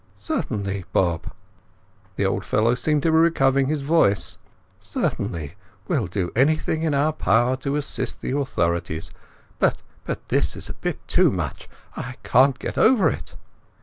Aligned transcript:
"Certainly, 0.17 0.85
Bob." 0.93 1.31
The 2.15 2.25
old 2.25 2.43
fellow 2.43 2.73
seemed 2.73 3.03
to 3.03 3.11
be 3.11 3.17
recovering 3.17 3.67
his 3.67 3.81
voice. 3.81 4.39
"Certainly, 4.79 5.53
we'll 5.87 6.07
do 6.07 6.31
anything 6.35 6.81
in 6.81 6.95
our 6.95 7.13
power 7.13 7.55
to 7.57 7.75
assist 7.75 8.19
the 8.19 8.35
authorities. 8.35 9.11
But—but 9.59 10.27
this 10.29 10.55
is 10.55 10.69
a 10.69 10.73
bit 10.81 11.07
too 11.07 11.29
much. 11.29 11.69
I 11.95 12.15
can't 12.23 12.57
get 12.57 12.79
over 12.79 13.09
it." 13.11 13.35